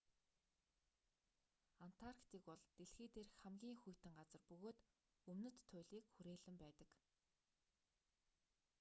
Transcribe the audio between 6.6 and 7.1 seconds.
байдаг